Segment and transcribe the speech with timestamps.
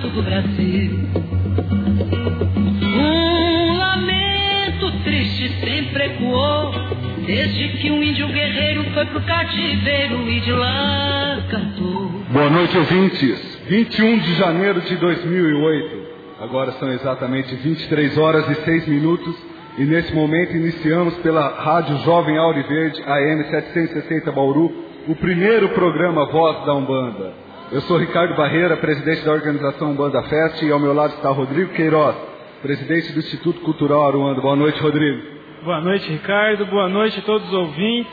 [0.00, 0.98] canto do Brasil.
[2.82, 6.72] Um lamento triste sempre ecoou,
[7.26, 12.08] desde que um índio guerreiro foi pro cativeiro e de lá cantou.
[12.30, 13.58] Boa noite, ouvintes.
[13.68, 16.10] 21 de janeiro de 2008.
[16.40, 19.36] Agora são exatamente 23 horas e 6 minutos.
[19.78, 24.72] E nesse momento iniciamos pela Rádio Jovem Auriverde, AM 760 Bauru,
[25.06, 27.49] o primeiro programa Voz da Umbanda.
[27.72, 31.72] Eu sou Ricardo Barreira, presidente da organização Umbanda Fest, e ao meu lado está Rodrigo
[31.72, 32.16] Queiroz,
[32.60, 34.40] presidente do Instituto Cultural Aruanda.
[34.40, 35.22] Boa noite, Rodrigo.
[35.62, 36.66] Boa noite, Ricardo.
[36.66, 38.12] Boa noite a todos os ouvintes.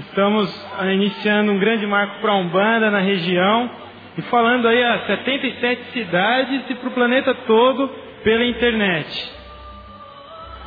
[0.00, 0.52] Estamos
[0.92, 3.70] iniciando um grande marco para a Umbanda na região
[4.16, 7.88] e falando aí a 77 cidades e para o planeta todo
[8.24, 9.32] pela internet.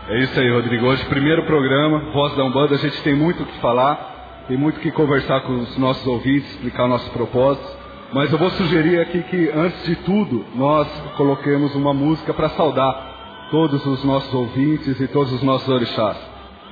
[0.08, 0.86] É isso aí, Rodrigo.
[0.86, 2.76] Hoje, primeiro programa, Voz da Umbanda.
[2.76, 6.08] A gente tem muito o que falar, tem muito o que conversar com os nossos
[6.08, 7.81] ouvintes, explicar nossos propósitos.
[8.14, 13.48] Mas eu vou sugerir aqui que, antes de tudo, nós coloquemos uma música para saudar
[13.50, 16.18] todos os nossos ouvintes e todos os nossos orixás.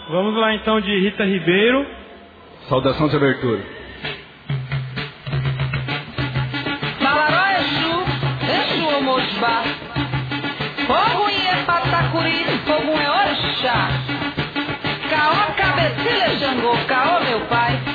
[0.10, 1.86] Vamos lá então de Rita Ribeiro.
[2.68, 3.80] Saudação de abertura.
[9.02, 9.64] Mojubá.
[10.86, 13.90] Fogo em Epatacuri, fogo é orixá.
[15.10, 17.89] Caó, cabecilha, Xangô, caô, meu pai.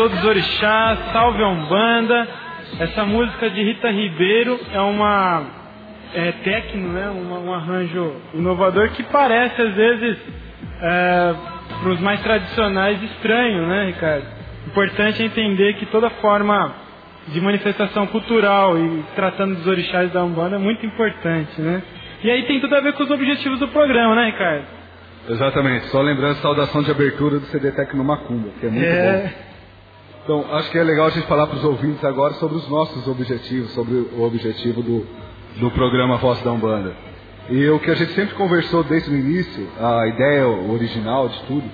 [0.00, 2.26] Todos os orixás, salve a Umbanda.
[2.78, 5.42] Essa música de Rita Ribeiro é uma
[6.14, 7.10] é, techno, né?
[7.10, 10.16] Um, um, arranjo inovador que parece às vezes
[10.80, 11.34] é,
[11.82, 14.24] para os mais tradicionais estranho, né, Ricardo?
[14.68, 16.72] Importante é entender que toda forma
[17.28, 21.82] de manifestação cultural e tratando dos orixás da Umbanda é muito importante, né?
[22.24, 24.64] E aí tem tudo a ver com os objetivos do programa, né, Ricardo?
[25.28, 25.88] Exatamente.
[25.88, 29.12] Só lembrando a saudação de abertura do CD Tecno Macumba, que é muito é...
[29.12, 29.49] bom.
[30.30, 33.04] Então, acho que é legal a gente falar para os ouvintes agora sobre os nossos
[33.08, 35.04] objetivos, sobre o objetivo do,
[35.56, 36.94] do programa Voz da Umbanda.
[37.48, 41.64] E o que a gente sempre conversou desde o início, a ideia original de tudo,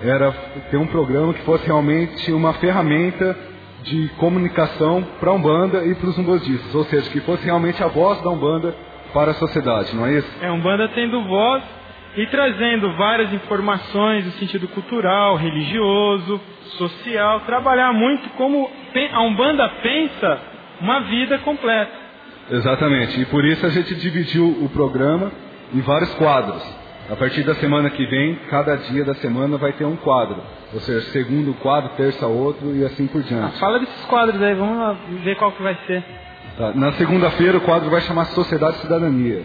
[0.00, 0.30] era
[0.70, 3.36] ter um programa que fosse realmente uma ferramenta
[3.82, 7.88] de comunicação para a Umbanda e para os umbandistas, ou seja, que fosse realmente a
[7.88, 8.76] voz da Umbanda
[9.12, 10.30] para a sociedade, não é isso?
[10.40, 11.64] É, a Umbanda tendo voz
[12.16, 16.40] e trazendo várias informações no sentido cultural, religioso,
[16.78, 18.70] social, trabalhar muito como
[19.12, 20.40] a Umbanda pensa
[20.80, 22.04] uma vida completa.
[22.50, 25.32] Exatamente, e por isso a gente dividiu o programa
[25.72, 26.62] em vários quadros.
[27.10, 30.42] A partir da semana que vem, cada dia da semana vai ter um quadro.
[30.72, 33.56] Ou seja, segundo quadro, terça outro e assim por diante.
[33.56, 36.02] Ah, fala desses quadros aí, vamos ver qual que vai ser.
[36.56, 36.72] Tá.
[36.74, 39.42] Na segunda-feira o quadro vai chamar Sociedade e Cidadania.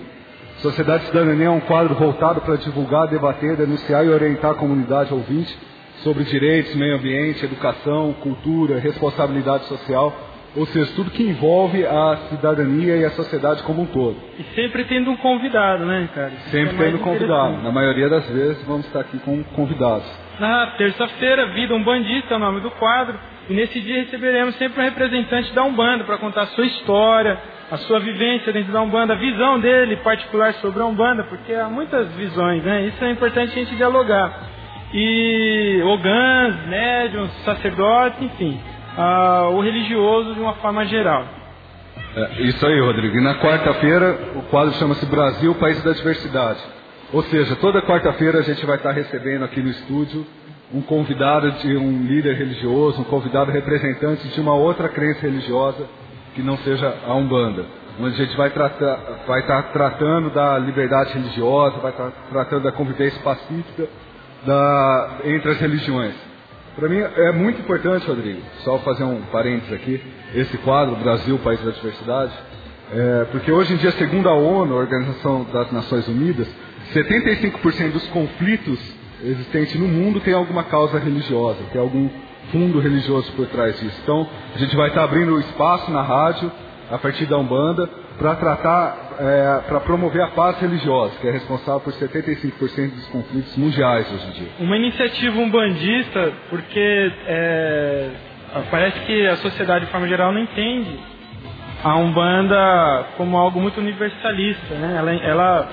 [0.61, 5.57] Sociedade Cidadania é um quadro voltado para divulgar, debater, denunciar e orientar a comunidade ouvinte
[6.03, 10.13] sobre direitos, meio ambiente, educação, cultura, responsabilidade social,
[10.57, 14.17] ou seja, tudo que envolve a cidadania e a sociedade como um todo.
[14.37, 16.31] E sempre tendo um convidado, né, cara?
[16.51, 17.63] Sempre é tendo um convidado.
[17.63, 20.05] Na maioria das vezes vamos estar aqui com convidados.
[20.39, 23.17] Na terça-feira, Vida Umbandista é o nome do quadro,
[23.49, 27.37] e nesse dia receberemos sempre um representante da Umbanda para contar a sua história,
[27.71, 31.67] a sua vivência dentro da Umbanda, a visão dele particular sobre a Umbanda, porque há
[31.67, 32.85] muitas visões, né?
[32.85, 34.49] Isso é importante a gente dialogar.
[34.93, 38.59] e ogãs, médiums, sacerdotes, enfim,
[39.53, 41.25] o religioso de uma forma geral.
[42.15, 43.17] É, isso aí, Rodrigo.
[43.17, 46.59] E na quarta-feira o quadro chama-se Brasil, País da Diversidade.
[47.13, 50.25] Ou seja, toda quarta-feira a gente vai estar recebendo aqui no estúdio
[50.73, 55.85] um convidado de um líder religioso, um convidado representante de uma outra crença religiosa
[56.35, 57.65] que não seja a Umbanda.
[57.99, 62.71] Onde a gente vai, tratar, vai estar tratando da liberdade religiosa, vai estar tratando da
[62.71, 63.87] convivência pacífica
[64.45, 66.13] da, entre as religiões.
[66.75, 70.01] Para mim é muito importante, Rodrigo, só fazer um parênteses aqui,
[70.33, 72.31] esse quadro, Brasil, País da Diversidade,
[72.93, 76.47] é, porque hoje em dia, segundo a ONU, a Organização das Nações Unidas,
[76.93, 82.09] 75% dos conflitos existentes no mundo tem alguma causa religiosa, tem algum
[82.51, 83.99] fundo religioso por trás disso.
[84.03, 86.51] Então, a gente vai estar abrindo espaço na rádio,
[86.91, 87.87] a partir da Umbanda,
[88.17, 93.55] para tratar, é, para promover a paz religiosa, que é responsável por 75% dos conflitos
[93.55, 94.47] mundiais hoje em dia.
[94.59, 98.09] Uma iniciativa umbandista, porque é,
[98.71, 100.99] parece que a sociedade, de forma geral, não entende
[101.83, 104.95] a Umbanda como algo muito universalista, né?
[104.97, 105.69] Ela, ela,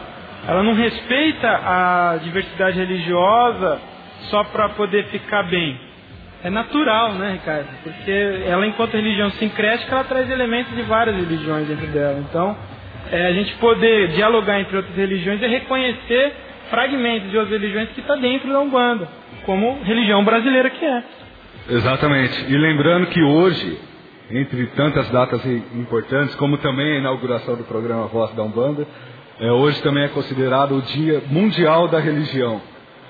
[0.46, 3.81] ela não respeita a diversidade religiosa
[4.31, 5.87] só para poder ficar bem
[6.46, 7.66] é natural, né, Ricardo?
[7.82, 12.22] Porque ela, enquanto religião sincrética, ela traz elementos de várias religiões dentro dela.
[12.28, 12.56] Então,
[13.10, 16.32] é, a gente poder dialogar entre outras religiões é reconhecer
[16.70, 19.08] fragmentos de outras religiões que está dentro da Umbanda,
[19.44, 21.02] como religião brasileira que é.
[21.69, 22.44] Exatamente.
[22.48, 23.78] E lembrando que hoje,
[24.31, 25.44] entre tantas datas
[25.75, 28.87] importantes, como também a inauguração do programa Voz da Umbanda,
[29.41, 32.61] é, hoje também é considerado o Dia Mundial da Religião.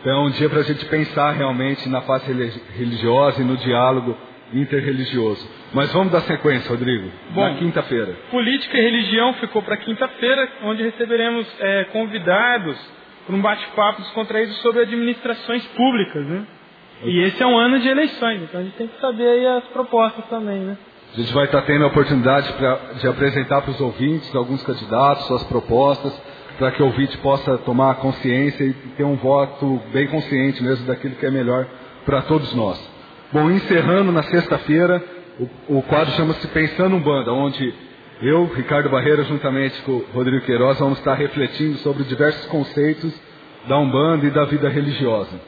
[0.00, 2.30] Então é um dia para a gente pensar realmente na face
[2.76, 4.16] religiosa e no diálogo
[4.52, 5.48] interreligioso.
[5.72, 7.10] Mas vamos dar sequência, Rodrigo.
[7.30, 8.14] Bom, na quinta-feira.
[8.30, 12.78] Política e religião ficou para quinta-feira, onde receberemos é, convidados
[13.26, 16.46] para um bate-papo descontraído sobre administrações públicas, né?
[17.02, 19.64] E esse é um ano de eleições, então a gente tem que saber aí as
[19.64, 20.78] propostas também, né?
[21.14, 25.26] A gente vai estar tendo a oportunidade pra, de apresentar para os ouvintes alguns candidatos,
[25.26, 26.12] suas propostas
[26.58, 31.14] para que o ouvinte possa tomar consciência e ter um voto bem consciente mesmo daquilo
[31.16, 31.66] que é melhor
[32.04, 32.78] para todos nós.
[33.32, 35.02] Bom, encerrando na sexta-feira,
[35.68, 37.74] o, o, quadro chama-se Pensando um Banda, onde
[38.22, 43.12] eu, Ricardo Barreira, juntamente com o Rodrigo Queiroz, vamos estar refletindo sobre diversos conceitos
[43.68, 45.38] da Umbanda e da vida religiosa.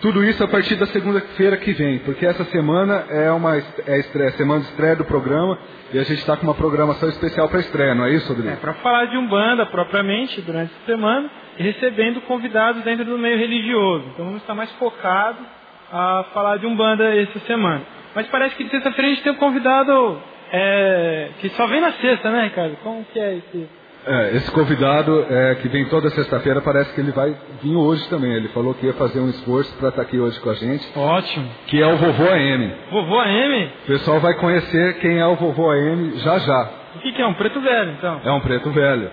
[0.00, 4.30] Tudo isso a partir da segunda-feira que vem, porque essa semana é uma é estreia,
[4.32, 5.58] semana de estreia do programa
[5.92, 8.52] e a gente está com uma programação especial para estreia, não é isso, Rodrigo?
[8.52, 13.38] É, para falar de Umbanda propriamente durante a semana e recebendo convidados dentro do meio
[13.38, 14.04] religioso.
[14.12, 15.44] Então vamos estar mais focados
[15.90, 17.82] a falar de Umbanda essa semana.
[18.14, 20.20] Mas parece que de sexta-feira a gente tem um convidado
[20.52, 22.76] é, que só vem na sexta, né, Ricardo?
[22.82, 23.66] Como que é esse
[24.06, 28.32] é, esse convidado é, que vem toda sexta-feira parece que ele vai vir hoje também.
[28.32, 30.86] Ele falou que ia fazer um esforço para estar tá aqui hoje com a gente.
[30.96, 31.48] Ótimo.
[31.66, 32.72] Que é o Vovô AM.
[32.90, 33.64] Vovô AM?
[33.84, 36.70] O pessoal vai conhecer quem é o Vovô AM já já.
[36.94, 37.26] O que, que é?
[37.26, 38.20] Um preto velho, então?
[38.24, 39.10] É um preto velho.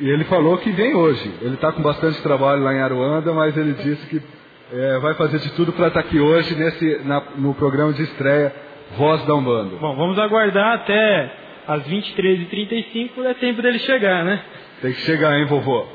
[0.00, 1.32] E ele falou que vem hoje.
[1.42, 4.22] Ele está com bastante trabalho lá em Aruanda, mas ele disse que
[4.72, 8.02] é, vai fazer de tudo para estar tá aqui hoje nesse, na, no programa de
[8.02, 8.52] estreia
[8.96, 9.76] Voz da Umbanda.
[9.76, 14.40] Bom, vamos aguardar até às 23h35 é tempo dele chegar, né?
[14.80, 15.86] Tem que chegar, hein, vovô?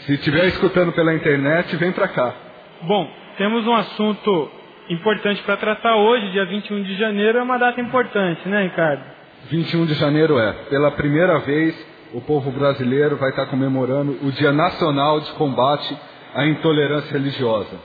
[0.00, 2.34] Se estiver escutando pela internet, vem pra cá.
[2.82, 4.50] Bom, temos um assunto
[4.90, 9.02] importante para tratar hoje, dia 21 de janeiro, é uma data importante, né, Ricardo?
[9.50, 10.52] 21 de janeiro é.
[10.68, 11.74] Pela primeira vez,
[12.12, 15.96] o povo brasileiro vai estar comemorando o Dia Nacional de Combate
[16.34, 17.76] à Intolerância Religiosa.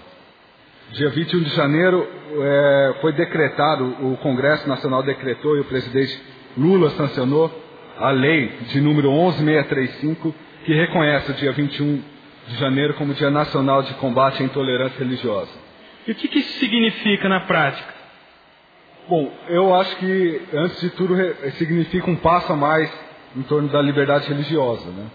[0.91, 2.07] Dia 21 de janeiro
[2.41, 6.19] é, foi decretado, o Congresso Nacional decretou e o presidente
[6.57, 7.51] Lula sancionou
[7.97, 10.33] a lei de número 11635,
[10.65, 12.01] que reconhece o dia 21
[12.47, 15.51] de janeiro como Dia Nacional de Combate à Intolerância Religiosa.
[16.07, 17.93] E o que, que isso significa na prática?
[19.07, 21.15] Bom, eu acho que, antes de tudo,
[21.57, 22.91] significa um passo a mais
[23.35, 24.89] em torno da liberdade religiosa.
[24.89, 25.05] Né?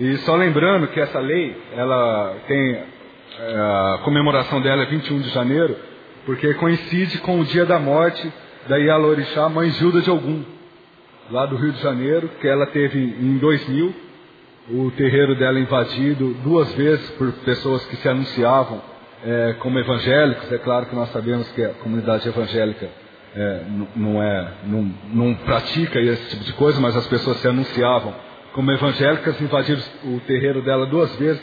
[0.00, 2.84] E só lembrando que essa lei, ela tem é,
[3.94, 5.76] a comemoração dela é 21 de janeiro,
[6.24, 8.32] porque coincide com o dia da morte
[8.68, 10.44] da Ialorixá, mãe Gilda de Ogum,
[11.30, 13.94] lá do Rio de Janeiro, que ela teve em 2000,
[14.70, 18.80] o terreiro dela invadido duas vezes por pessoas que se anunciavam
[19.24, 20.50] é, como evangélicos.
[20.52, 22.88] É claro que nós sabemos que a comunidade evangélica
[23.34, 23.62] é,
[23.94, 28.14] não, é, não, não pratica esse tipo de coisa, mas as pessoas se anunciavam
[28.52, 31.40] como evangélicas, invadiram o terreiro dela duas vezes,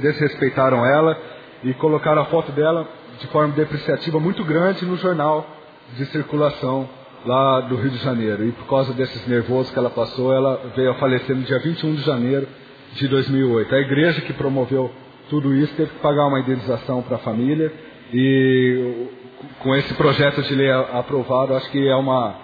[0.00, 1.18] desrespeitaram ela
[1.62, 2.86] e colocaram a foto dela
[3.18, 5.46] de forma depreciativa muito grande no jornal
[5.96, 6.88] de circulação
[7.24, 8.44] lá do Rio de Janeiro.
[8.44, 11.94] E por causa desses nervosos que ela passou, ela veio a falecer no dia 21
[11.94, 12.46] de janeiro
[12.94, 13.74] de 2008.
[13.74, 14.90] A igreja que promoveu
[15.28, 17.72] tudo isso teve que pagar uma indenização para a família
[18.12, 19.08] E
[19.60, 22.34] com esse projeto de lei aprovado, acho que é uma,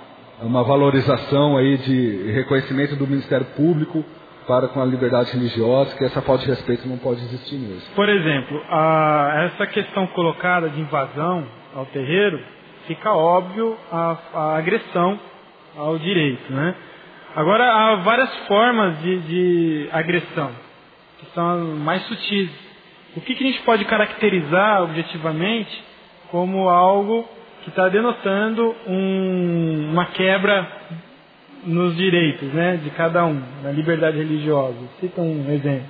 [0.43, 4.05] uma valorização aí de reconhecimento do Ministério Público
[4.47, 7.95] para com a liberdade religiosa, que essa falta de respeito não pode existir mesmo.
[7.95, 12.41] Por exemplo, a, essa questão colocada de invasão ao terreiro,
[12.87, 15.19] fica óbvio a, a agressão
[15.77, 16.75] ao direito, né?
[17.35, 20.51] Agora, há várias formas de, de agressão,
[21.19, 22.51] que são mais sutis.
[23.17, 25.85] O que, que a gente pode caracterizar objetivamente
[26.31, 27.29] como algo
[27.63, 30.67] que está denotando um, uma quebra
[31.65, 34.79] nos direitos né, de cada um, na liberdade religiosa?
[34.99, 35.87] Cita um exemplo.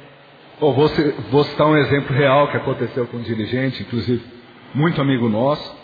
[0.61, 0.89] Bom, vou,
[1.31, 4.23] vou citar um exemplo real que aconteceu com um dirigente, inclusive
[4.75, 5.80] muito amigo nosso,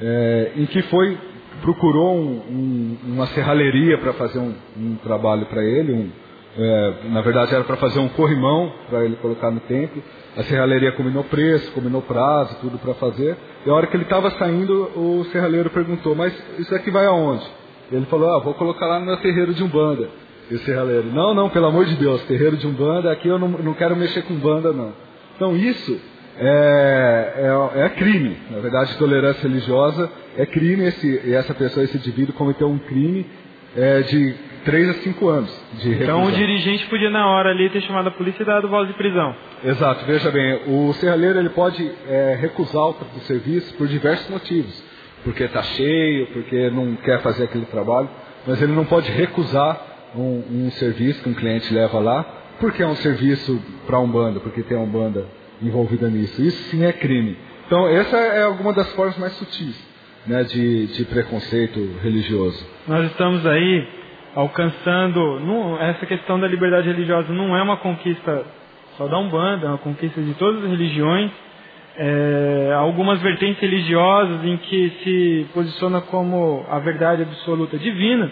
[0.00, 1.18] é, em que foi
[1.62, 6.10] procurou um, um, uma serralheria para fazer um, um trabalho para ele.
[6.56, 10.02] É, na verdade, era para fazer um corrimão para ele colocar no templo.
[10.36, 13.36] A serralheria combinou preço, combinou prazo, tudo para fazer.
[13.66, 17.44] E a hora que ele estava saindo, o serralheiro perguntou: Mas isso aqui vai aonde?
[17.90, 20.08] Ele falou: Ah, vou colocar lá no meu terreiro de Umbanda.
[20.50, 23.48] E o serralheiro: Não, não, pelo amor de Deus, terreiro de Umbanda, aqui eu não,
[23.48, 24.92] não quero mexer com Umbanda, não.
[25.36, 26.00] Então, isso
[26.40, 27.32] é,
[27.74, 28.36] é, é, crime.
[28.50, 30.84] Na verdade, tolerância religiosa é crime.
[30.84, 33.26] Esse, e essa pessoa, esse indivíduo, cometeu um crime
[33.76, 37.82] é, de 3 a 5 anos de Então o dirigente podia, na hora ali, ter
[37.82, 39.34] chamado a polícia e dado voz de prisão.
[39.64, 40.04] Exato.
[40.04, 44.84] Veja bem, o serralheiro ele pode é, recusar o serviço por diversos motivos.
[45.24, 48.08] Porque está cheio, porque não quer fazer aquele trabalho.
[48.46, 49.80] Mas ele não pode recusar
[50.14, 52.24] um, um serviço que um cliente leva lá,
[52.60, 55.26] porque é um serviço para um banda, porque tem uma banda
[55.62, 56.40] envolvida nisso.
[56.42, 57.36] Isso sim é crime.
[57.66, 59.88] Então, essa é alguma das formas mais sutis
[60.26, 62.66] né, de, de preconceito religioso.
[62.86, 63.88] Nós estamos aí
[64.34, 65.40] alcançando.
[65.40, 68.44] Não, essa questão da liberdade religiosa não é uma conquista
[68.96, 71.30] só da Umbanda, é uma conquista de todas as religiões.
[72.00, 78.30] É, algumas vertentes religiosas em que se posiciona como a verdade absoluta divina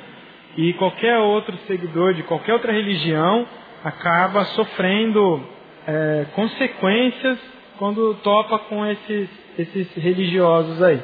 [0.57, 3.45] e qualquer outro seguidor de qualquer outra religião
[3.83, 5.43] acaba sofrendo
[5.87, 7.39] é, consequências
[7.79, 9.29] quando topa com esses,
[9.59, 11.01] esses religiosos aí,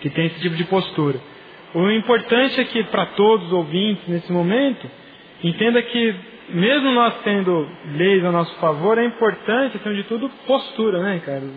[0.00, 1.18] que tem esse tipo de postura.
[1.74, 4.88] O importante é que para todos os ouvintes nesse momento,
[5.42, 6.14] entenda que
[6.50, 11.50] mesmo nós tendo leis a nosso favor, é importante, acima de tudo, postura, né, Ricardo?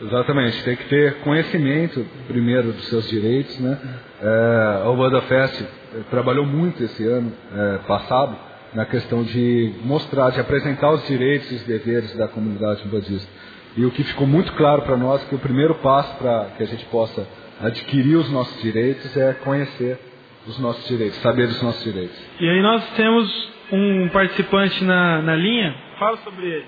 [0.00, 3.78] Exatamente, tem que ter conhecimento primeiro dos seus direitos, né?
[4.22, 5.62] É, a Ubanda Fest
[6.08, 11.54] trabalhou muito esse ano é, passado na questão de mostrar, de apresentar os direitos e
[11.56, 13.28] os deveres da comunidade budista.
[13.76, 16.62] E o que ficou muito claro para nós é que o primeiro passo para que
[16.62, 17.26] a gente possa
[17.60, 19.98] adquirir os nossos direitos é conhecer
[20.46, 22.16] os nossos direitos, saber os nossos direitos.
[22.40, 26.66] E aí nós temos um participante na, na linha, fala sobre ele.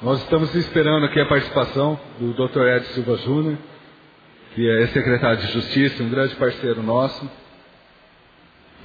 [0.00, 2.62] Nós estamos esperando aqui a participação do Dr.
[2.62, 3.56] Ed Silva Júnior,
[4.54, 7.41] que é secretário de Justiça, um grande parceiro nosso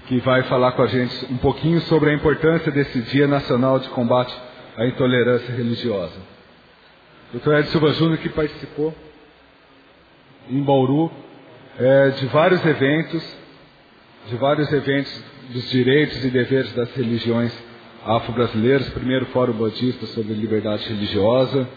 [0.07, 3.89] que vai falar com a gente um pouquinho sobre a importância desse Dia Nacional de
[3.89, 4.33] Combate
[4.77, 6.15] à Intolerância Religiosa.
[7.33, 7.53] Dr.
[7.55, 8.95] Ed Silva Júnior que participou
[10.49, 11.11] em Bauru
[11.77, 13.37] é, de vários eventos,
[14.29, 17.53] de vários eventos dos direitos e deveres das religiões
[18.05, 21.67] afro-brasileiras, primeiro Fórum Budista sobre Liberdade Religiosa,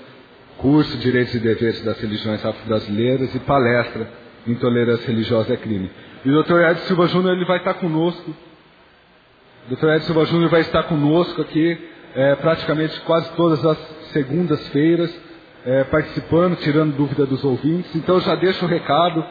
[0.59, 4.09] curso Direitos e Deveres das Religiões Afro-Brasileiras e palestra
[4.47, 5.91] Intolerância Religiosa é Crime.
[6.25, 6.61] E o Dr.
[6.71, 8.35] Ed Silva Júnior ele vai estar conosco.
[9.67, 9.87] O Dr.
[9.89, 11.79] Ed Silva Júnior vai estar conosco aqui
[12.15, 13.79] é, praticamente quase todas as
[14.13, 15.15] segundas-feiras,
[15.65, 17.95] é, participando, tirando dúvida dos ouvintes.
[17.95, 19.25] Então já deixo o um recado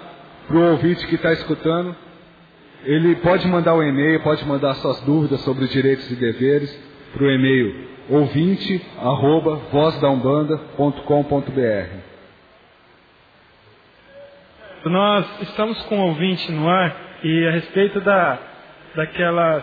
[0.48, 1.96] para o ouvinte que está escutando.
[2.84, 6.74] Ele pode mandar um e-mail, pode mandar suas dúvidas sobre os direitos e deveres
[7.14, 9.62] para o e-mail ouvinte arroba.
[14.86, 18.38] Nós estamos com um ouvinte no ar e a respeito da,
[18.96, 19.62] daquela,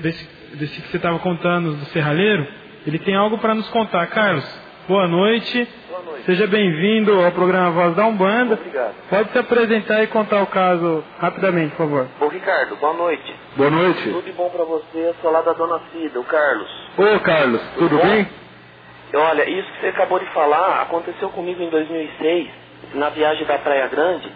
[0.00, 2.46] desse, desse que você estava contando do serralheiro,
[2.84, 4.06] ele tem algo para nos contar.
[4.08, 4.44] Carlos,
[4.88, 5.68] boa noite.
[5.88, 6.24] Boa noite.
[6.24, 8.54] Seja bem-vindo ao programa Voz da Umbanda.
[8.54, 8.94] Obrigado.
[9.08, 12.08] Pode se apresentar e contar o caso rapidamente, por favor.
[12.20, 13.36] Ô Ricardo, boa noite.
[13.56, 14.02] Boa noite.
[14.02, 16.68] Tudo de bom para você, eu sou lá da Dona Cida, o Carlos.
[16.96, 18.02] Ô Carlos, tudo, bom?
[18.02, 18.28] bem?
[19.14, 22.48] Olha, isso que você acabou de falar aconteceu comigo em 2006,
[22.94, 24.30] na viagem da Praia Grande.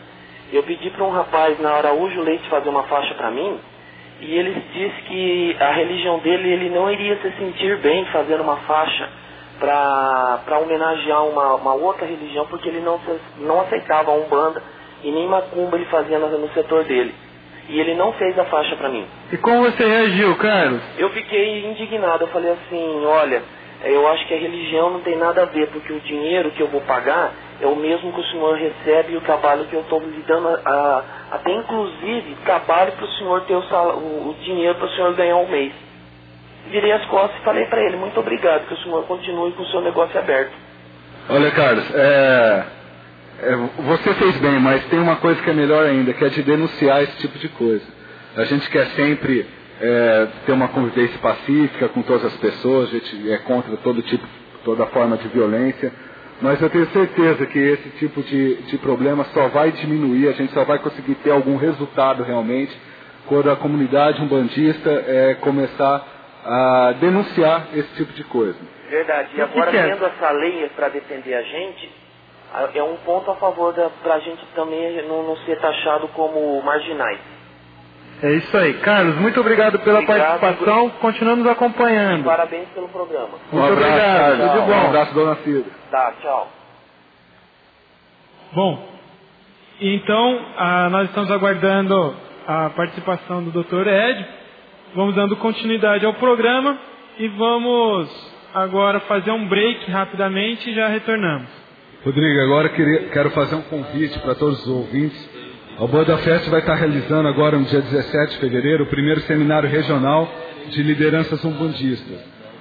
[0.52, 3.59] Eu pedi para um rapaz na Araújo Leite fazer uma faixa para mim
[4.21, 8.59] e ele disse que a religião dele ele não iria se sentir bem fazendo uma
[8.59, 9.09] faixa
[9.59, 13.00] para homenagear uma, uma outra religião porque ele não,
[13.38, 14.62] não aceitava a Umbanda
[15.02, 17.14] e nem macumba ele fazia no, no setor dele.
[17.68, 19.06] E ele não fez a faixa para mim.
[19.32, 20.82] E como você reagiu, Carlos?
[20.99, 22.25] Eu fiquei indignado.
[22.25, 23.42] Eu falei assim: olha,
[23.85, 26.66] eu acho que a religião não tem nada a ver, porque o dinheiro que eu
[26.66, 27.32] vou pagar
[27.62, 30.49] é o mesmo que o senhor recebe e o trabalho que eu estou lhe dando,
[30.49, 34.90] a, até inclusive trabalho para o senhor ter o, sal, o, o dinheiro para o
[34.90, 35.73] senhor ganhar um mês.
[36.71, 39.66] Virei as costas e falei para ele, muito obrigado, que o senhor continue com o
[39.66, 40.52] seu negócio aberto.
[41.28, 42.64] Olha, Carlos, é,
[43.42, 46.42] é, você fez bem, mas tem uma coisa que é melhor ainda, que é de
[46.42, 47.87] denunciar esse tipo de coisa.
[48.37, 49.47] A gente quer sempre
[49.81, 54.26] é, ter uma convivência pacífica com todas as pessoas, a gente é contra todo tipo,
[54.64, 55.92] toda forma de violência,
[56.42, 60.52] mas eu tenho certeza que esse tipo de, de problema só vai diminuir, a gente
[60.52, 62.76] só vai conseguir ter algum resultado realmente
[63.26, 66.04] quando a comunidade umbandista é, começar
[66.44, 68.58] a denunciar esse tipo de coisa.
[68.90, 69.30] Verdade.
[69.37, 71.90] E agora, tendo essa lei para defender a gente,
[72.75, 73.72] é um ponto a favor
[74.02, 77.20] para a gente também não, não, ser taxado como marginais.
[78.23, 78.75] É isso aí.
[78.75, 80.91] Carlos, muito obrigado pela obrigado, participação.
[81.00, 82.25] Continuamos acompanhando.
[82.25, 83.31] Parabéns pelo programa.
[83.50, 84.38] Muito um abraço, obrigado.
[84.38, 84.73] Tudo de bom.
[84.73, 85.64] Um abraço, dona Cida.
[85.91, 86.49] Tá, tchau.
[88.52, 88.88] Bom,
[89.81, 92.14] então a, nós estamos aguardando
[92.47, 93.88] a participação do Dr.
[93.88, 94.26] Ed.
[94.95, 96.79] Vamos dando continuidade ao programa
[97.19, 101.49] e vamos agora fazer um break rapidamente e já retornamos.
[102.05, 105.31] Rodrigo, agora queria, quero fazer um convite para todos os ouvintes.
[105.79, 109.69] A Banda Fest vai estar realizando agora no dia 17 de fevereiro o primeiro seminário
[109.69, 110.31] regional
[110.69, 112.19] de lideranças umbandistas.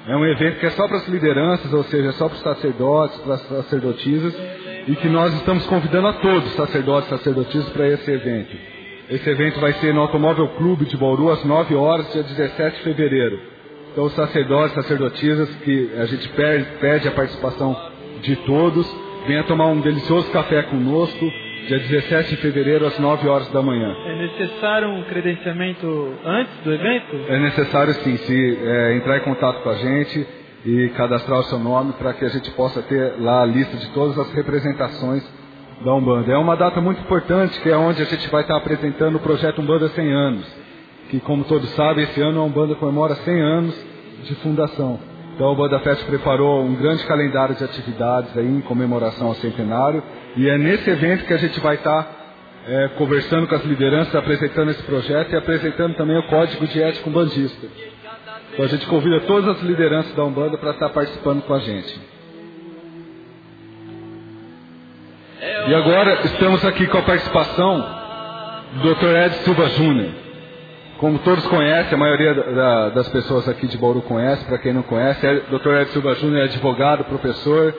[0.07, 2.41] É um evento que é só para as lideranças, ou seja, é só para os
[2.41, 4.33] sacerdotes, para as sacerdotisas,
[4.87, 8.55] e que nós estamos convidando a todos, sacerdotes e sacerdotisas, para esse evento.
[9.09, 12.83] Esse evento vai ser no Automóvel Clube de Bauru às 9 horas, dia 17 de
[12.83, 13.39] fevereiro.
[13.91, 17.77] Então, os sacerdotes, sacerdotisas, que a gente pede, pede a participação
[18.21, 18.89] de todos,
[19.27, 21.29] venha tomar um delicioso café conosco,
[21.67, 23.95] dia 17 de fevereiro, às 9 horas da manhã.
[24.05, 27.15] É necessário um credenciamento antes do evento?
[27.27, 30.27] É necessário sim, se é, entrar em contato com a gente
[30.65, 33.89] e cadastrar o seu nome para que a gente possa ter lá a lista de
[33.93, 35.23] todas as representações
[35.83, 36.31] da Umbanda.
[36.31, 39.61] É uma data muito importante, que é onde a gente vai estar apresentando o projeto
[39.61, 40.61] Umbanda 100 anos
[41.11, 43.85] que como todos sabem, esse ano a Umbanda comemora 100 anos
[44.23, 44.97] de fundação.
[45.35, 50.01] Então a Umbanda Fest preparou um grande calendário de atividades aí em comemoração ao centenário
[50.35, 52.21] e é nesse evento que a gente vai estar
[52.67, 57.09] é, conversando com as lideranças, apresentando esse projeto e apresentando também o Código de Ética
[57.09, 57.67] Umbandista.
[58.53, 61.99] Então a gente convida todas as lideranças da Umbanda para estar participando com a gente.
[65.67, 68.01] E agora estamos aqui com a participação
[68.75, 69.15] do Dr.
[69.15, 70.11] Ed Silva Júnior.
[70.97, 74.83] Como todos conhecem, a maioria da, das pessoas aqui de Bauru conhece, para quem não
[74.83, 75.81] conhece, é Dr.
[75.81, 77.75] Ed Silva Júnior é advogado, professor,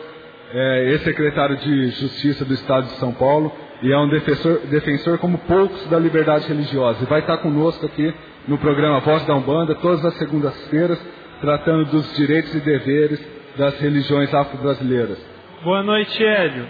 [0.55, 5.38] é ex-secretário de Justiça do Estado de São Paulo e é um defensor, defensor como
[5.38, 7.03] poucos da liberdade religiosa.
[7.03, 8.15] E vai estar conosco aqui
[8.47, 11.01] no programa Voz da Umbanda, todas as segundas-feiras,
[11.41, 13.21] tratando dos direitos e deveres
[13.57, 15.19] das religiões afro-brasileiras.
[15.62, 16.67] Boa noite, Hélio.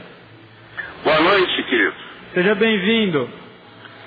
[1.04, 1.94] Boa noite, querido.
[2.34, 3.28] Seja bem-vindo.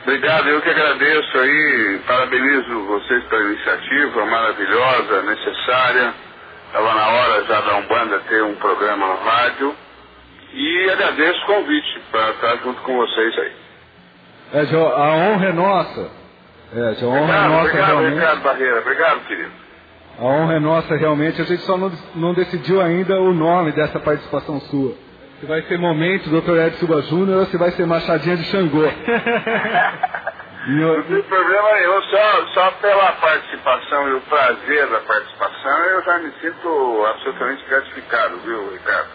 [0.03, 6.13] Obrigado, eu que agradeço aí, parabenizo vocês pela iniciativa maravilhosa, necessária.
[6.75, 9.73] Estava na hora já da Umbanda ter um programa na rádio.
[10.53, 13.51] E agradeço o convite para estar junto com vocês aí.
[14.55, 16.11] É, a honra é nossa.
[16.75, 18.11] É, a honra obrigado, é nossa obrigado, realmente.
[18.11, 18.79] Obrigado, Barreira.
[18.81, 19.51] Obrigado, querido.
[20.19, 21.41] A honra é nossa realmente.
[21.41, 24.95] A gente só não, não decidiu ainda o nome dessa participação sua.
[25.39, 26.57] Se vai ser momento Dr.
[26.57, 28.83] Ed Silva Júnior ou se vai ser Machadinha de Xangô.
[30.67, 36.19] Não tem problema nenhum, só, só pela participação e o prazer da participação eu já
[36.19, 39.09] me sinto absolutamente gratificado, viu, Ricardo?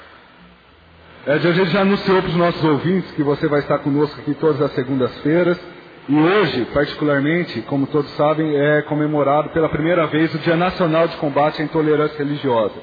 [1.26, 4.62] A gente já anunciou para os nossos ouvintes que você vai estar conosco aqui todas
[4.62, 5.60] as segundas-feiras.
[6.08, 11.16] E hoje, particularmente, como todos sabem, é comemorado pela primeira vez o Dia Nacional de
[11.18, 12.74] Combate à Intolerância Religiosa.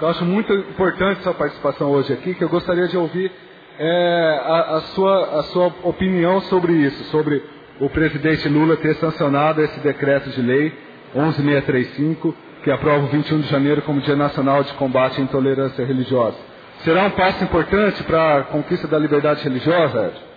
[0.00, 3.32] Eu acho muito importante sua participação hoje aqui, que eu gostaria de ouvir
[3.78, 7.42] é, a, a, sua, a sua opinião sobre isso, sobre
[7.80, 10.72] o presidente Lula ter sancionado esse decreto de lei
[11.14, 16.36] 11635, que aprova o 21 de janeiro como Dia Nacional de Combate à Intolerância Religiosa.
[16.80, 20.28] Será um passo importante para a conquista da liberdade religiosa, Ed?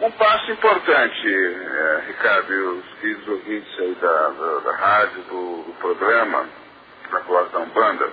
[0.00, 5.62] Um passo importante, é, Ricardo, e os queridos ouvintes aí da, da, da rádio, do,
[5.64, 6.46] do programa,
[7.10, 8.08] da Voz da Umbanda,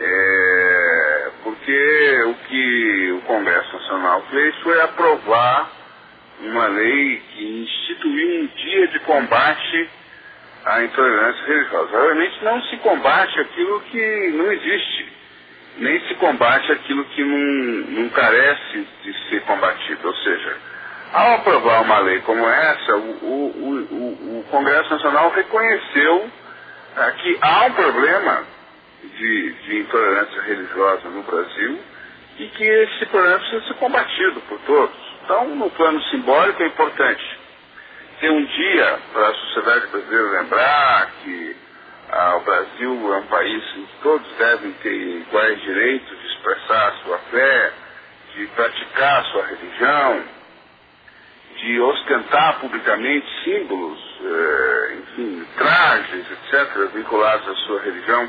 [0.00, 5.83] é, porque o que o Congresso Nacional fez foi aprovar
[6.40, 9.90] uma lei que instituiu um dia de combate
[10.64, 11.90] à intolerância religiosa.
[11.90, 15.12] Realmente não se combate aquilo que não existe,
[15.78, 20.08] nem se combate aquilo que não, não carece de ser combatido.
[20.08, 20.56] Ou seja,
[21.12, 26.30] ao aprovar uma lei como essa, o, o, o, o Congresso Nacional reconheceu
[26.96, 28.44] é, que há um problema
[29.02, 31.78] de, de intolerância religiosa no Brasil
[32.38, 35.03] e que esse problema precisa ser combatido por todos.
[35.24, 37.38] Então, no plano simbólico é importante
[38.20, 41.56] ter um dia para a sociedade brasileira lembrar que
[42.12, 46.88] ah, o Brasil é um país em que todos devem ter iguais direitos de expressar
[46.88, 47.72] a sua fé,
[48.34, 50.24] de praticar a sua religião,
[51.56, 58.28] de ostentar publicamente símbolos, eh, enfim, trajes, etc., vinculados à sua religião,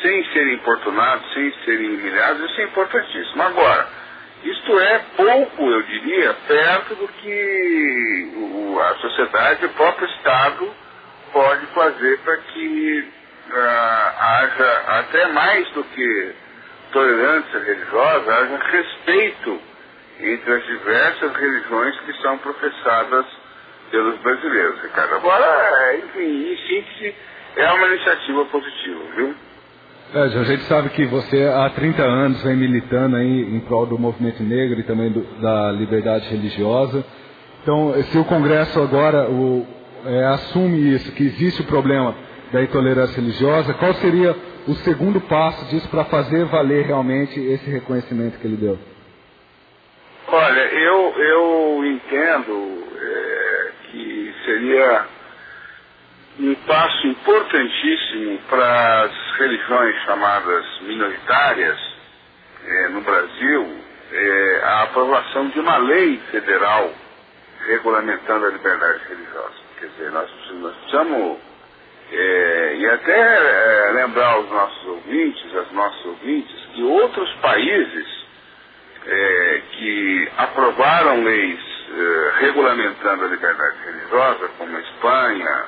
[0.00, 3.42] sem serem importunados, sem serem humilhados, isso é importantíssimo.
[3.42, 3.88] Agora,
[4.44, 8.32] isto é pouco, eu diria, perto do que
[8.80, 10.70] a sociedade, o próprio Estado,
[11.32, 13.08] pode fazer para que
[13.50, 16.34] uh, haja, até mais do que
[16.92, 19.60] tolerância religiosa, haja respeito
[20.20, 23.26] entre as diversas religiões que são professadas
[23.90, 25.14] pelos brasileiros, Ricardo.
[25.16, 27.14] Agora, enfim, em síntese,
[27.56, 29.34] é uma iniciativa positiva, viu?
[30.12, 33.96] É, a gente sabe que você há 30 anos vem militando aí em prol do
[33.96, 37.04] movimento negro e também do, da liberdade religiosa.
[37.62, 39.64] Então, se o Congresso agora o,
[40.04, 42.12] é, assume isso, que existe o problema
[42.52, 44.34] da intolerância religiosa, qual seria
[44.66, 48.78] o segundo passo disso para fazer valer realmente esse reconhecimento que ele deu?
[50.26, 55.04] Olha, eu, eu entendo é, que seria
[56.40, 61.78] um passo importantíssimo para as religiões chamadas minoritárias
[62.62, 63.80] é, no Brasil
[64.12, 66.92] é, a aprovação de uma lei federal
[67.66, 69.54] regulamentando a liberdade religiosa.
[69.78, 71.38] Quer dizer, nós, precisamos,
[72.12, 78.06] é, e até é, lembrar aos nossos ouvintes, às nossas ouvintes, que outros países
[79.06, 81.60] é, que aprovaram leis
[81.92, 85.64] é, regulamentando a liberdade religiosa, como a Espanha,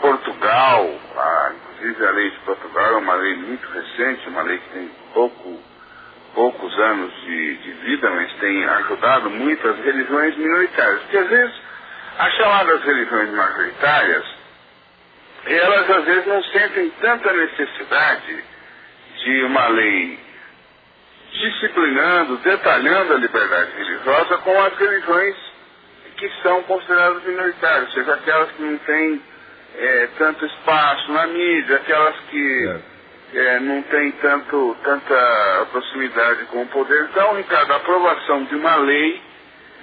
[0.00, 1.52] Portugal, a,
[1.88, 5.60] a lei de Portugal é uma lei muito recente, uma lei que tem pouco,
[6.34, 11.00] poucos anos de, de vida, mas tem ajudado muito as religiões minoritárias.
[11.02, 11.54] Porque às vezes
[12.18, 14.24] as chamadas religiões majoritárias,
[15.46, 18.44] elas às vezes não sentem tanta necessidade
[19.22, 20.18] de uma lei
[21.32, 25.36] disciplinando, detalhando a liberdade religiosa com as religiões
[26.16, 29.22] que são consideradas minoritárias, seja aquelas que não têm
[29.78, 32.76] é, tanto espaço na mídia, aquelas que
[33.34, 37.08] é, não têm tanto, tanta proximidade com o poder.
[37.10, 39.20] Então, Ricardo, a aprovação de uma lei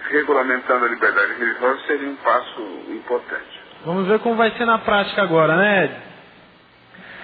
[0.09, 3.61] regulamentando a liberdade religiosa seria um passo importante.
[3.85, 5.95] Vamos ver como vai ser na prática agora, né, Ed?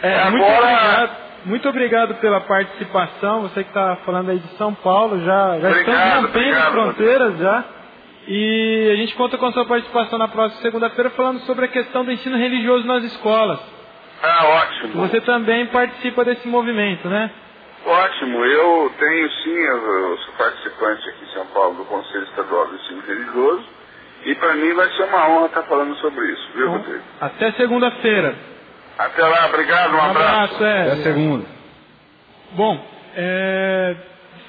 [0.01, 0.31] É, agora...
[0.31, 3.41] muito, obrigado, muito obrigado pela participação.
[3.43, 7.37] Você que está falando aí de São Paulo, já, já obrigado, estamos rompendo obrigado, fronteiras
[7.37, 7.63] já.
[8.31, 12.05] E a gente conta com a sua participação na próxima segunda-feira falando sobre a questão
[12.05, 13.59] do ensino religioso nas escolas.
[14.21, 15.07] Ah, ótimo.
[15.07, 17.31] Você também participa desse movimento, né?
[17.83, 22.75] Ótimo, eu tenho sim, eu sou participante aqui em São Paulo do Conselho Estadual do
[22.75, 23.63] Ensino Religioso
[24.25, 27.03] e para mim vai ser uma honra estar falando sobre isso, viu, Bom, Rodrigo?
[27.21, 28.35] até segunda-feira.
[28.97, 30.91] Até lá, obrigado, um, Um abraço, é.
[30.91, 31.45] Até segunda.
[32.51, 33.95] Bom, é,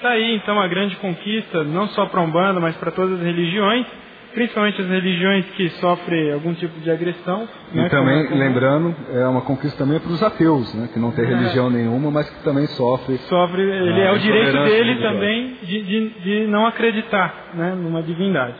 [0.01, 3.25] está aí então a grande conquista, não só para a Umbanda, mas para todas as
[3.25, 3.87] religiões,
[4.33, 7.49] principalmente as religiões que sofrem algum tipo de agressão.
[7.73, 11.11] né, E também, como- lembrando, é uma conquista também para os ateus, né, que não
[11.13, 11.29] tem É.
[11.29, 13.17] religião nenhuma, mas que também sofre.
[13.19, 18.55] sofre, ele é o direito dele também de, de, de não acreditar né, numa divindade.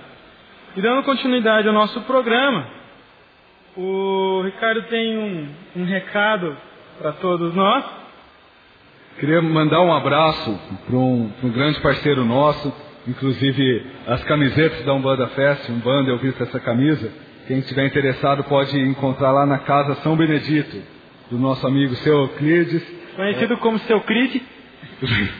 [0.77, 2.67] E dando continuidade ao nosso programa,
[3.77, 6.57] o Ricardo tem um, um recado
[7.01, 8.00] para todos nós.
[9.19, 12.73] Queria mandar um abraço para um, um grande parceiro nosso,
[13.07, 17.11] inclusive as camisetas da Umbanda Fest, Umbanda, eu vi essa camisa.
[17.47, 20.77] Quem estiver interessado pode encontrar lá na Casa São Benedito,
[21.31, 22.83] do nosso amigo seu Euclides,
[23.17, 24.43] Conhecido como seu Crite,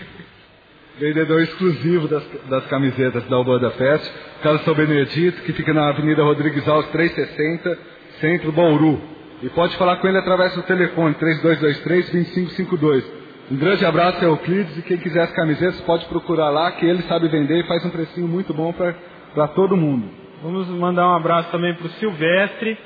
[0.99, 6.23] vendedor exclusivo das, das camisetas da Umbanda Fest, Casa São Benedito, que fica na Avenida
[6.23, 7.79] Rodrigues Alves 360,
[8.21, 9.01] Centro Bauru.
[9.43, 13.20] E pode falar com ele através do telefone 3223-2552.
[13.51, 17.03] Um grande abraço ao Euclides e quem quiser as camisetas pode procurar lá, que ele
[17.03, 20.09] sabe vender e faz um precinho muito bom para todo mundo.
[20.41, 22.79] Vamos mandar um abraço também para o Silvestre,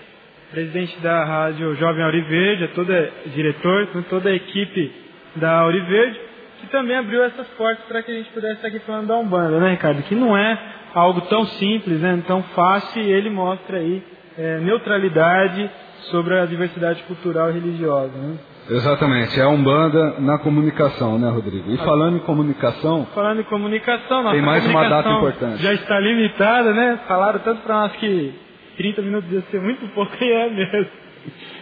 [0.51, 4.91] presidente da Rádio Jovem Auriverde, a toda diretor, com toda a equipe
[5.37, 6.19] da Auriverde,
[6.63, 9.61] que também abriu essas portas para que a gente pudesse estar aqui falando da Umbanda,
[9.61, 10.03] né, Ricardo?
[10.05, 10.59] Que não é
[10.95, 14.03] algo tão simples, né, tão fácil, e ele mostra aí
[14.39, 15.71] é, neutralidade
[16.11, 18.17] sobre a diversidade cultural e religiosa.
[18.17, 18.39] Né?
[18.71, 21.71] Exatamente, é a Umbanda na comunicação, né, Rodrigo?
[21.71, 25.63] E falando em comunicação, Falando em comunicação, nossa Tem mais uma data importante.
[25.63, 27.01] Já está limitada, né?
[27.07, 28.33] Falaram tanto para nós que
[28.77, 30.87] 30 minutos ia ser muito pouco e é mesmo.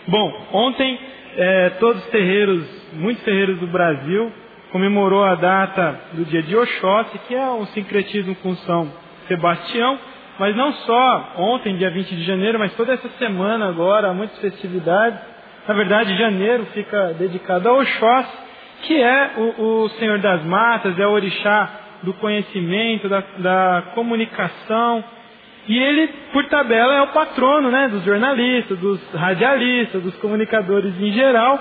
[0.06, 0.98] Bom, ontem
[1.36, 4.30] é, todos os terreiros, muitos terreiros do Brasil
[4.70, 8.90] comemorou a data do dia de Oxóssi, que é um sincretismo com São
[9.28, 9.98] Sebastião,
[10.38, 14.38] mas não só ontem, dia 20 de janeiro, mas toda essa semana agora, há muitas
[14.38, 15.31] festividades.
[15.66, 18.38] Na verdade, janeiro fica dedicado a Oxóssi,
[18.82, 21.70] que é o, o Senhor das Matas, é o orixá
[22.02, 25.04] do conhecimento, da, da comunicação,
[25.68, 31.12] e ele, por tabela, é o patrono né, dos jornalistas, dos radialistas, dos comunicadores em
[31.12, 31.58] geral.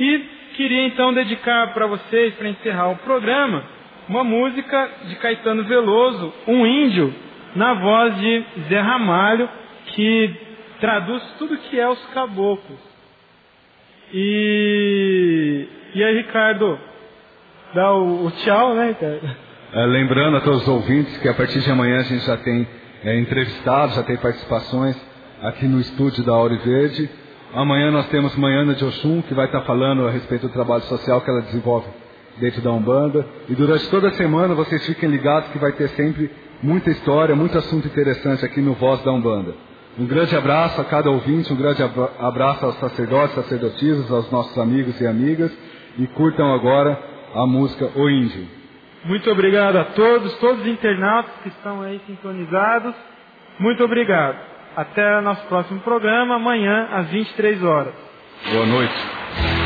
[0.00, 0.18] E
[0.56, 3.62] queria então dedicar para vocês, para encerrar o programa,
[4.08, 7.14] uma música de Caetano Veloso, Um Índio,
[7.54, 9.48] na voz de Zé Ramalho,
[9.86, 10.34] que
[10.80, 12.93] traduz tudo que é os caboclos.
[14.12, 16.78] E, e aí, Ricardo,
[17.74, 19.36] dá o, o tchau, né, Ricardo?
[19.72, 22.66] É, lembrando a todos os ouvintes que a partir de amanhã a gente já tem
[23.02, 24.96] é, entrevistados, já tem participações
[25.42, 27.10] aqui no estúdio da Auri Verde.
[27.52, 31.20] Amanhã nós temos Manhana de Oxum, que vai estar falando a respeito do trabalho social
[31.20, 31.86] que ela desenvolve
[32.38, 33.26] dentro da Umbanda.
[33.48, 36.30] E durante toda a semana vocês fiquem ligados que vai ter sempre
[36.62, 39.54] muita história, muito assunto interessante aqui no Voz da Umbanda.
[39.96, 41.82] Um grande abraço a cada ouvinte, um grande
[42.18, 45.56] abraço aos sacerdotes, sacerdotisas, aos nossos amigos e amigas.
[45.96, 46.98] E curtam agora
[47.34, 48.48] a música O Índio.
[49.04, 52.94] Muito obrigado a todos, todos os internautas que estão aí sintonizados.
[53.60, 54.36] Muito obrigado.
[54.76, 57.94] Até o nosso próximo programa, amanhã, às 23 horas.
[58.52, 59.63] Boa noite.